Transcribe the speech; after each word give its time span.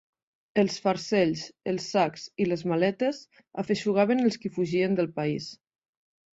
Els 0.61 0.77
farcells, 0.85 1.43
els 1.73 1.85
sacs 1.97 2.25
i 2.45 2.49
les 2.49 2.65
maletes 2.73 3.21
afeixugaven 3.65 4.27
els 4.27 4.41
qui 4.43 4.55
fugien 4.59 5.01
del 5.03 5.15
país. 5.23 5.55